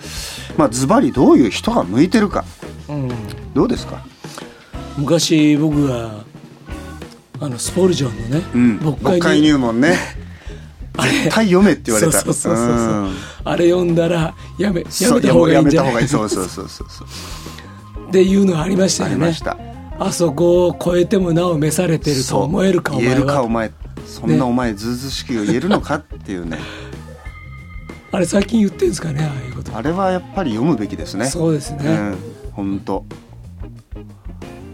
[0.57, 2.45] まあズバリどういう人が向いてるか。
[2.89, 3.09] うん。
[3.55, 4.05] どうですか、
[4.97, 6.25] 昔僕が
[7.41, 9.97] あのスポルジョンのね、うん、牧牧会入門ね
[11.03, 12.13] 絶対読めって言われた。
[12.13, 13.15] そうそうそうそううん。
[13.45, 15.93] あれ読んだらやめやめた方がいいんじゃない？
[15.93, 16.09] やめた方がいい。
[16.09, 18.09] そうそうそうそうそう。
[18.09, 19.15] っていうのがありましたよね。
[19.15, 19.57] ありました。
[20.01, 23.73] あそこを超えてもなお召されてると思えるかお前言えるかおは前
[24.07, 26.59] そんなお前ずうずうしきを言えるのかっていうね。
[28.13, 29.77] あれ最近言ってんですかねああいうこと。
[29.77, 31.27] あれはやっぱり読むべきですね。
[31.27, 32.19] そうですね、うん
[32.53, 33.05] 本当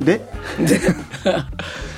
[0.00, 0.20] で
[0.60, 0.80] で？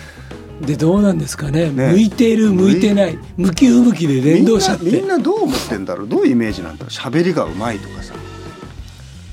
[0.79, 1.71] どうなんですかね。
[1.71, 1.92] ね。
[1.92, 3.19] 向いている向いてない。
[3.37, 4.85] 向き不向きで連動者って。
[4.85, 6.09] みんなどう思ってんだろう？
[6.09, 6.90] どういうイメージなんだろう？
[6.90, 8.14] 喋りがうまいとかさ。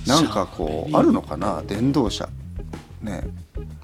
[0.06, 1.64] なんかこうあるのかな？
[1.66, 2.28] 電動車
[3.02, 3.24] ね。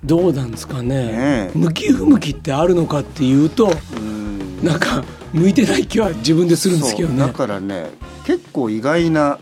[0.04, 0.88] どうなんですかね。
[0.88, 1.12] ね。
[1.14, 4.64] え向き不向きってあるのかっていうとうん。
[4.64, 7.20] なんか向いてない気は自分でするんですけどね。
[7.20, 7.92] だからね
[8.26, 9.40] 結構意外な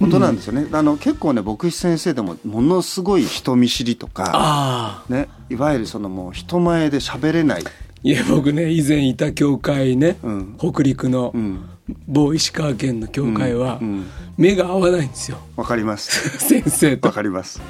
[0.00, 7.64] ことなんですよね、あの結構ね牧師先生でもものすごい人見知りとか、ね、いわゆるそのもう人前で喋れない、
[8.02, 10.56] いや僕ね以前いた教会ね、うん。
[10.58, 11.68] 北陸のうん、
[12.08, 14.06] 某石川県の教会は、うんうん。
[14.38, 15.38] 目が合わないんですよ。
[15.56, 16.38] わかります。
[16.40, 17.08] 先生と。
[17.08, 17.60] わかります。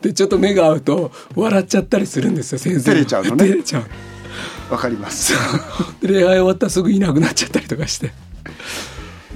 [0.00, 3.44] でちょっと目が合うと笑っちゃったりするんですよ先生照れちゃうのね。
[3.44, 4.72] 照れちゃう。
[4.72, 5.34] わかります。
[6.00, 8.12] で礼拝終わったらすぐいなくなっちゃったりとかして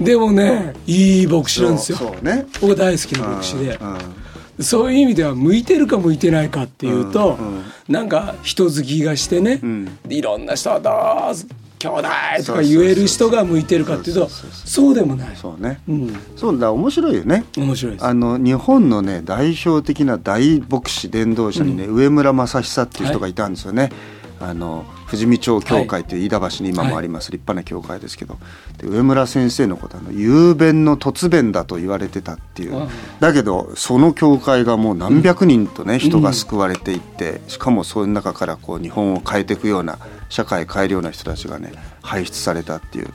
[0.03, 2.15] でもねいい牧師なんですよ。
[2.21, 2.45] ね。
[2.59, 3.77] 僕大好きな牧師で。
[3.81, 4.63] うんうん。
[4.63, 7.63] そういう意味では向いてるか向いてないかっていうと、うんうん。
[7.87, 9.97] なんか人好きがしてね、うん。
[10.09, 10.91] いろんな人をど
[11.31, 11.47] うぞ
[11.79, 12.01] 兄弟
[12.45, 15.35] とか言える人が向いてるかっていうとそうでもない。
[15.35, 15.81] そうね。
[15.89, 16.15] うん。
[16.35, 17.43] そうだ面白いよね。
[17.57, 23.91] 面白いあの日本のね代表的な大牧師伝道者にね、上村正久っていう人がいたんですよね、
[24.39, 28.37] あの富士見町教会っていう飯田橋に今もあります、立派な教会ですけど
[28.77, 32.87] で上村先生のことあの雄弁の突弁だと言われてたっていう。
[33.19, 43.07] だけどその教会がもう何百人とね、人が救われていってしかもその中からこう日本を変えていくような社会変えるような人たちがね輩出されたっていう、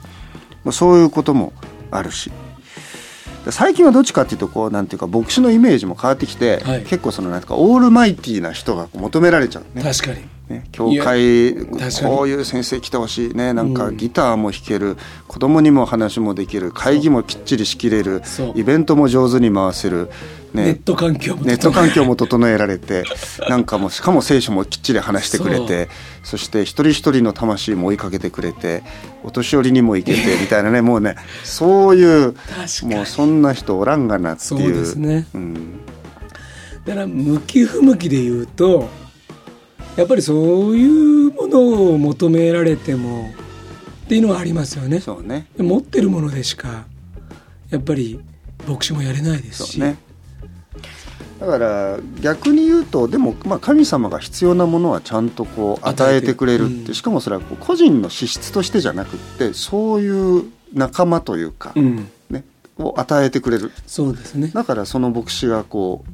[0.63, 1.51] まあ、そういうことも
[1.89, 2.31] あるし。
[3.43, 6.81] で最近はどっちかっていうとこうなんていうか牧師のイメージも変わってきて、はい。
[6.83, 9.81] 結構そのなんかオールマイティーな人が求められちゃうね。
[9.81, 11.55] 確かにね、教会
[12.03, 13.51] こういう先生来てほしいね。
[13.51, 14.95] なんかうんギターも弾ける、
[15.27, 16.71] 子供にも話もできる。
[16.71, 18.21] 会議もきっちり仕切れる。
[18.55, 20.09] イベントも上手に回せる、
[20.53, 23.03] ね、ネット環境もネット環境も整えられて。
[23.49, 25.89] なんかもうしかも聖書もきっちり話してくれて。
[26.23, 28.83] そして一人一人の魂も追いかけてくれて。
[29.23, 30.81] お年寄りにも行けて みたいなね。
[30.81, 32.35] もうねそういう
[32.83, 34.59] もうそんな人おらんがなっていう。
[34.61, 35.27] そうですね。
[35.33, 35.55] うん。
[36.85, 38.87] だから向き不向きで言うと
[39.97, 43.31] やっぱりそういうものを求められても
[44.05, 44.99] っていうのはありますよね。
[44.99, 45.47] そうね。
[45.57, 46.85] 持ってるものでしか
[47.71, 48.19] やっぱり
[48.67, 49.97] 牧師もやれないですし、ね。
[51.39, 56.93] だから逆に言うとでもまあ神様が必要なものはちゃんとこう与与えてくれるって、うん。
[56.93, 62.07] しかもそれは個人の資質としてじゃなくってそういう仲間というか、うん。
[62.29, 62.43] ね、
[62.77, 63.71] を与えてくれる。
[63.87, 64.51] そうですね。
[64.53, 66.05] だからその牧師がこ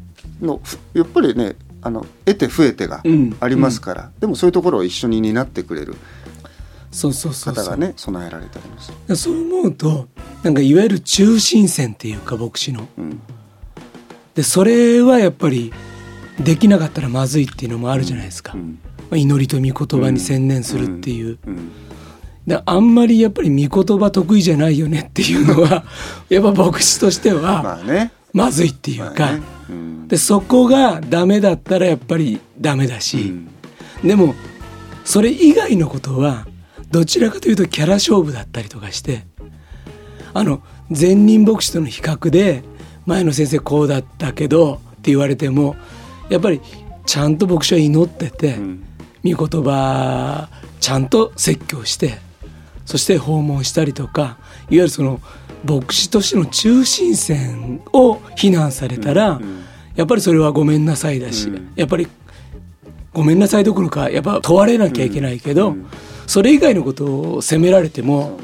[0.41, 3.35] うのふやっぱりねあの得て増えてがうん。
[3.39, 5.95] ありますから、でもそういうところを一緒に担ってくれる
[6.91, 7.63] そうそうそうそう。
[7.65, 9.21] 方がね備えられてあります。
[9.21, 10.07] そう思うと
[10.43, 12.87] なんかいわゆる中心線っていうか牧師の。
[12.97, 13.21] うん。
[14.35, 15.73] でそれはやっぱり
[16.39, 18.79] できなかったらまずいっていうのもあるじゃないですか、うん。
[19.11, 21.37] まあ祈りと御言葉に専念するっていう、
[22.65, 25.83] あんまりやっぱり御言葉得意じゃないよねっていうのは
[26.29, 27.79] やっぱ牧師としては
[28.33, 29.37] まずいっていうか、まあね。
[29.37, 29.52] うん
[30.07, 33.49] でそこがダメだったらやっぱりダメだし、うん。
[34.03, 34.35] でも
[35.05, 36.45] それ以外のことは
[36.91, 39.25] どちらかというとキャラ勝負だったりとかして
[40.33, 42.63] あの前任牧師との比較で
[43.05, 45.75] 前の先生こうだったけどって言われても
[46.29, 46.61] やっぱり
[47.05, 48.83] ちゃんと牧師は祈ってて、うん。
[49.25, 50.49] 御言葉
[50.81, 52.19] ちゃんと説教して
[52.85, 54.37] そして訪問したりとかいわ
[54.69, 55.21] ゆるその
[55.63, 59.63] 牧師としての中心線を非難されたら、うん
[59.95, 61.71] やっぱりそれはごめんなさいだし、うん。
[61.75, 62.07] やっぱり
[63.13, 65.87] ごめんなさいどころかやっぱ問われなきゃいけないけど、うん。
[66.25, 68.39] それ以外のことを責められても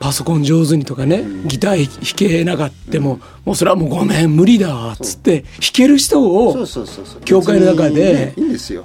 [0.00, 1.48] パソコン上手にとかね、うん。
[1.48, 6.54] ギター弾けなかったも、もうそれはもうごめん無理だわっつって弾ける人を
[7.24, 8.34] 教会の中でね。
[8.36, 8.84] いいんですよ、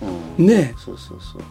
[0.00, 0.04] う
[0.78, 1.42] そうそうそう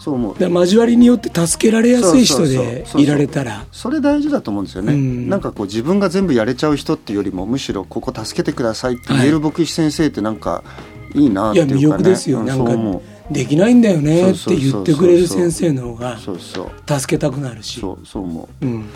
[0.00, 0.38] そう思う。
[0.38, 3.66] で交わりによって助けられやすい人でいられたら。
[3.70, 5.28] それ大事だと思うんですよね、うん。
[5.28, 10.64] なんかこう自分が全部やれちゃう人っていうよりもむしろここ助けてくださいって言える牧師先生ってなんか
[11.14, 17.78] いいなっていうか、ね、いや魅力ですよ、うんなんかできないんだよねって言ってくれる先生の方うが助けたくなるし。
[17.78, 18.66] そうそう思う。
[18.66, 18.86] うん。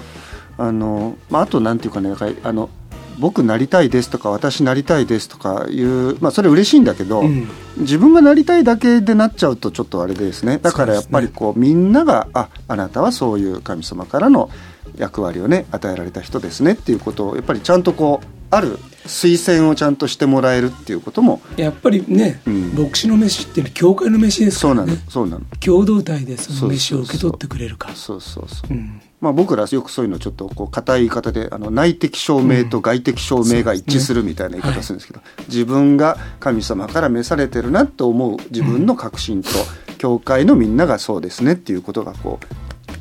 [0.56, 2.12] あの、まあ、あとなんていうかね
[2.42, 2.68] あの
[3.18, 7.48] 僕なりたいですとか私なりたいですとかいうまあそれ嬉しいんだけど、うん。
[7.76, 10.58] 自分がなりたいだけでなっちゃうとちょっとあれですね。
[10.58, 14.50] だからやっぱりこうみんながああなたはそういう神様からの
[14.96, 22.74] 役割をね与えられた人ですねっていうことをやっぱりちゃんとこうある推薦をちゃんとしてもらえるっていうこともやっぱりね、うん。
[22.74, 25.44] 牧師の飯っていうのは教会の飯ですそうなのからねそうなの。
[25.60, 28.72] 共同体でその飯を受け取ってくれるかそうそうそう。
[28.72, 39.48] うんまあ、僕らよくそういうのちょっとこう硬い言い方であの内的証明と外的証明が一致するみたいな言い方するんですけど、自分が神様から召されてるなと思う自分の確信と、
[39.96, 42.46] 教会のみんながそうですねっていうことがこう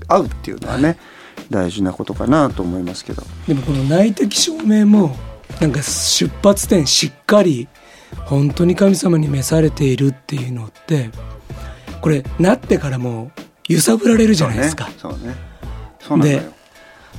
[0.07, 0.97] 合うっていうのはね
[1.49, 3.23] 大事なことかなと思いますけど。
[3.45, 5.13] でもこの内的証明も
[5.59, 7.67] なんか出発点しっかり
[8.23, 11.09] 本当に神様に召されているっていうのって
[11.99, 13.31] これなってからも
[13.67, 14.89] 揺さぶられるじゃないですか。
[14.97, 15.53] そうねそうね
[16.22, 16.42] で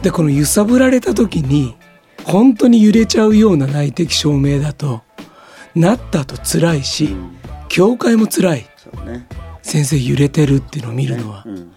[0.03, 1.77] でこの揺さぶられた時に
[2.25, 5.03] 本当に揺れちゃうような内的証明だと
[5.75, 7.37] なったと辛いし、うん。
[7.69, 8.67] 教会も辛い。
[9.07, 9.27] ね。
[9.63, 11.45] 先生揺れてるっていうのを見るのは。
[11.47, 11.73] うん。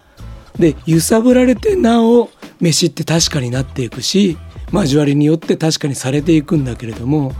[0.58, 4.36] で揺さぶられてなお飯って確かになっていくし
[4.72, 7.32] 交わりによって確かにされていくんだけれども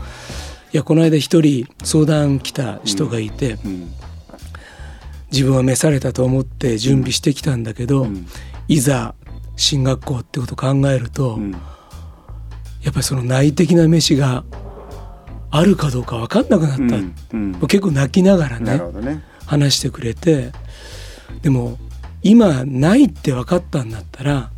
[0.71, 3.93] いやこの間一人相談来た人がいて、うん。
[5.31, 8.27] 自分は召されたと思って準備してきたんだけど、うん。
[8.67, 9.15] いざ
[9.59, 11.51] 進学校ってことを考えると、うん。
[11.51, 11.57] や
[12.91, 14.45] っぱりその内的な飯が
[15.51, 17.15] あるかどうか分かんなくなった、うん。
[17.33, 17.53] うん。
[17.67, 19.23] 結構泣きながらねね。
[19.45, 20.51] 話してくれて。
[21.41, 21.77] でも
[22.23, 24.49] 今ないって分かったんだったら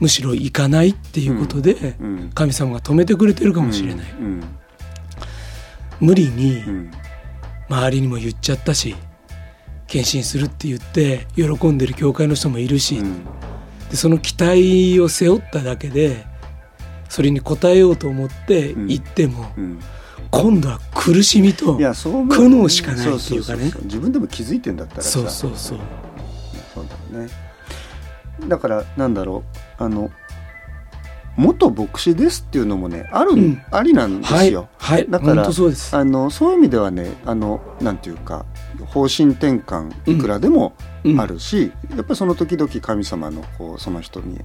[0.00, 2.30] むしろ行かないっていうことでうん。
[2.34, 4.44] 神様が止めてくれてるかもしれない、うん。
[6.00, 6.90] 無理にうん。
[7.68, 8.96] 周りにも言っちゃったし
[9.86, 13.26] 献身するって言って喜んでる教会の人もいるし、うん
[13.90, 16.26] でその期待を背負っただけで
[17.08, 19.80] それに応えようと思って行っても、うん。
[20.30, 23.72] 今度は苦しみと苦悩しかないっていうかね。
[23.84, 25.10] 自分でも気づいてんだったらさ。
[25.10, 25.78] そうそうそう。
[26.74, 27.32] そうだよね。
[28.46, 29.42] だからなんだろ
[29.80, 29.82] う。
[29.82, 30.10] あの
[31.36, 33.62] 元牧師ですっていうのもねある、うん。
[33.70, 34.52] ありなんですはい。
[34.52, 34.68] よ。
[34.76, 35.06] はい。
[35.08, 35.96] だからそうです。
[35.96, 38.44] あのそういう意味ではねあのなんていうか
[38.86, 40.87] 方針転換いくらでもうん
[41.18, 44.40] あるし、やっぱりその時々神様のこうその人に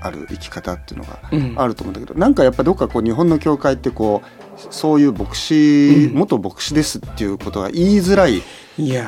[0.00, 1.54] ある生き方っていうのがうん。
[1.56, 4.28] あると思うんだけど、なんかやっぱどっかこう日本の教会ってこう
[4.70, 6.18] そういう牧師、うん。
[6.18, 8.42] 元牧師ですっていうことが言いづらい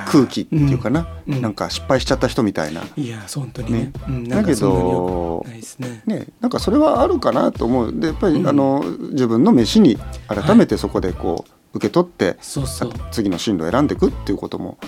[0.07, 1.35] 空気っていうかな、うん。
[1.35, 1.43] うん。
[1.43, 2.83] なんか失敗しちゃった人みたいな。
[2.97, 4.29] いやー本当にねね。
[4.29, 5.45] だけど
[5.79, 7.93] ねね、なんかそれはあるかなと思う。
[7.99, 8.49] でやっぱり、うん。
[8.49, 12.93] あの自分の飯に改めてそこでこう受け取って、そうそう。
[13.11, 14.79] 次の進路を選んでいくっていうことも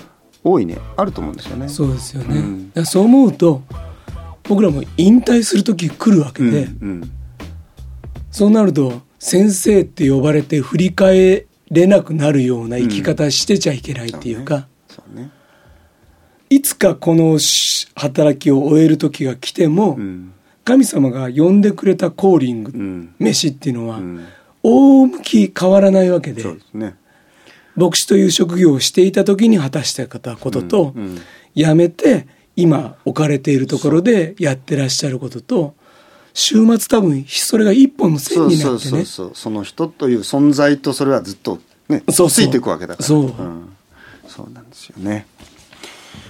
[0.43, 1.69] 大いにあると思うんですよね。
[1.69, 2.85] そうですよね、うん。
[2.85, 3.61] そう思うと
[4.43, 7.11] 僕らも引退する時来るわけうんで、うん。
[8.31, 15.31] そうなると先生って呼ばれて振り返れなくなるような生き方してちゃいけないっていうか、そうね。
[16.49, 20.33] いつかこのし働きを終える時が来ても、うん。
[20.63, 23.15] 神様が呼んでくれたコーリング、うん。
[23.19, 24.25] 飯っていうのは、うん。
[24.63, 26.95] 大向き変わらないわけでそうですね。
[27.83, 31.21] 牧師という職業をしていた時に果たしてたことと、うんうん
[31.55, 35.75] 辞めて今置かれているところでやってらっしゃることと
[36.33, 38.89] 週末多分それが一本の線になってね。
[38.89, 43.05] そうそうその人という存在とそれはずっとねそうついていくわけだから。
[43.05, 43.25] そう。
[43.25, 43.75] ん。
[44.27, 45.25] そうなんですよね。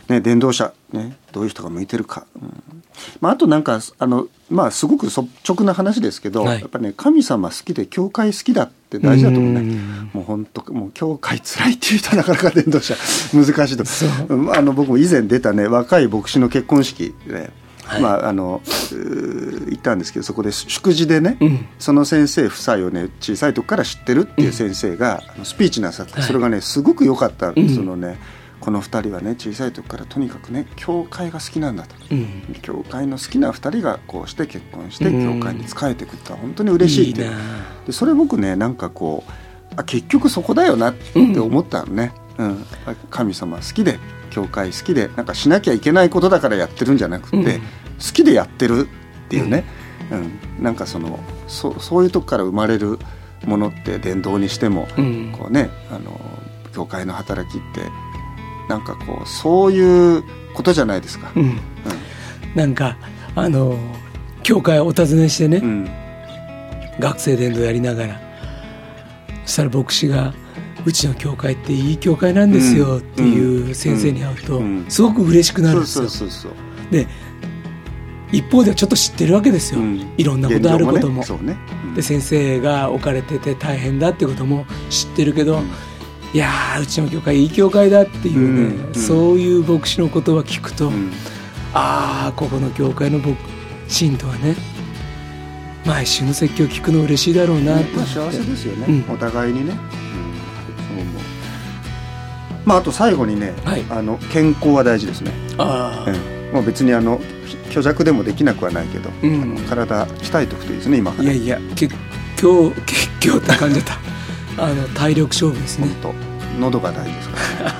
[0.10, 2.84] ね伝道者ねどういう人が向いてるか、うん。
[3.20, 6.62] まあ、あとなんかあのまあすごく率直な話ですけど、はい。
[6.62, 9.60] やっぱね神様好きで教会好きだって大事だと思うね。
[9.60, 10.10] うん。
[10.14, 12.96] もう本当教会辛いっていう人はなかなか伝道者
[13.34, 13.84] 難しいと。
[14.56, 17.52] あの僕も以前出たね若い牧師の結婚式で、
[17.86, 18.02] はい。
[18.02, 21.66] まああの行ったんですけどそこで祝辞でね、うん。
[21.80, 26.24] その先生夫妻をね小さい時から知ってるっていう先生が、あのスピーチなさって、はい。
[26.24, 27.70] それがねすごく良かった、うん。
[27.70, 28.20] そのね
[28.60, 31.96] この2人はね小さい時からとにかくね教会が好きなんだと。
[32.12, 32.56] うん。
[32.62, 35.40] 教会の好きな2人がこうして結婚してうん。
[35.40, 37.30] 教会に仕えていくってのは本当に嬉しいって
[37.88, 39.32] でそれ僕ねなんかこう
[39.78, 42.66] あ結局そこだよなって思ったのね、うん。
[43.10, 47.44] 神様好きで教会好きでなんかしなきゃいけないことだからやってるんじゃなくて、うん。
[47.44, 47.58] 好
[48.14, 48.88] きでやってる
[49.26, 49.64] っていうね、
[50.12, 50.64] うん。
[50.64, 53.00] なんかそのそそういうとこから生まれる
[53.46, 55.32] ものって伝道にしても、うん。
[55.38, 56.20] こうねあの
[56.74, 57.82] 教会の働きって
[58.68, 61.32] なんかこうそういうことじゃないですか。
[61.36, 61.60] うん。
[62.56, 62.98] なんか
[63.36, 63.78] あの
[64.44, 65.90] 教会をお尋ねしてね、うん。
[67.00, 68.20] 学生伝道やりながら。
[68.20, 68.31] そ
[69.52, 70.34] したら牧師が
[70.86, 74.86] 「うちの教会っていい教会なんですよ」っていう先生に会うとうん。
[74.90, 76.08] すごく嬉しくなるんですよ。
[76.90, 77.08] で
[78.32, 80.08] 一方ではちょっと知ってるわけですよ、うん。
[80.18, 81.20] いろんなことあることも。
[81.20, 81.54] 現状ね。
[81.54, 81.96] ね、うん。
[81.96, 85.62] で先生が置かれてて大変だってことも知ってるけど、
[86.34, 88.88] いやーうちの教会いい教会だっていうね、うん。
[88.88, 88.96] うん。
[88.96, 91.12] そういう牧師の言葉聞くと、うん。
[91.74, 93.36] ああここの教会の牧
[93.90, 94.56] 信徒はね
[95.86, 97.80] 毎週の説教聞くの嬉しいだろうな。
[97.80, 99.14] ってまあ、幸せですよね、うん。
[99.14, 99.78] お互いにね、うん、
[102.66, 103.86] まああと最後にね、はい。
[103.90, 107.20] あの健康は大事ですね、ああ、うん、もう別にあの
[107.70, 109.42] 虚弱でもできなくはないけど、うん。
[109.42, 111.24] あの体鍛えておくといいですね今から。
[111.24, 111.96] いやいや結
[112.42, 114.00] 今日結局って感じた。
[114.58, 115.88] あの体力勝負ですね。
[116.60, 117.78] 喉が大事ですから、ね、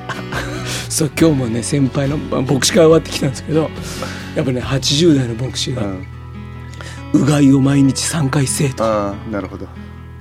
[0.90, 3.70] そう今日もね先輩のまあ牧師会終わってきたんですけど
[4.36, 6.08] やっぱね80代の牧師がうん、
[7.14, 8.84] うがいを毎日3回せえと。
[8.84, 9.68] ああなるほど。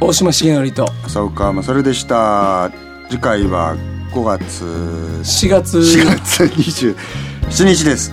[0.00, 0.86] 大島重則と。
[1.04, 2.70] 浅岡勝でした。
[3.10, 3.76] 次回は
[4.12, 4.64] 5月。
[4.64, 5.78] 4月。
[5.78, 8.12] 4月27日です。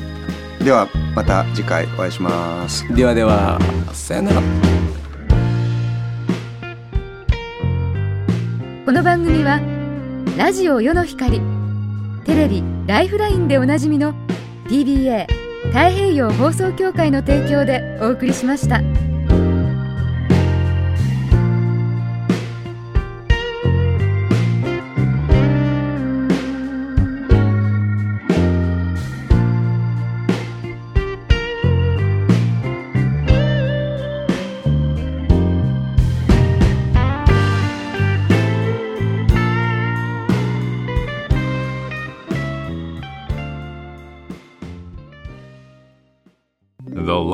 [0.63, 2.91] ではまた次回お会いします。
[2.95, 3.59] ではでは
[3.93, 4.41] さよなら
[8.95, 9.59] の番組は
[10.37, 11.41] ラジオ世の光
[12.23, 14.13] テレビ「ライフライン」でおなじみの
[14.69, 15.27] TBA
[15.65, 18.79] 太平洋放送協会の提供でお送りしました。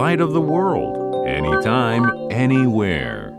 [0.02, 3.31] Light of the world, anytime, anywhere.